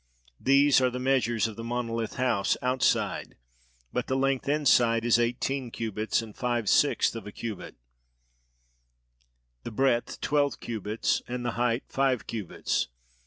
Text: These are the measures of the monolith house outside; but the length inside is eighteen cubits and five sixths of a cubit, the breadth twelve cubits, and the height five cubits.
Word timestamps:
These 0.39 0.81
are 0.81 0.89
the 0.89 0.97
measures 0.97 1.47
of 1.47 1.57
the 1.57 1.63
monolith 1.63 2.15
house 2.15 2.57
outside; 2.63 3.35
but 3.93 4.07
the 4.07 4.15
length 4.15 4.49
inside 4.49 5.05
is 5.05 5.19
eighteen 5.19 5.69
cubits 5.69 6.23
and 6.23 6.35
five 6.35 6.67
sixths 6.69 7.13
of 7.13 7.27
a 7.27 7.31
cubit, 7.31 7.75
the 9.61 9.69
breadth 9.69 10.19
twelve 10.19 10.59
cubits, 10.59 11.21
and 11.27 11.45
the 11.45 11.51
height 11.51 11.83
five 11.87 12.25
cubits. 12.25 12.87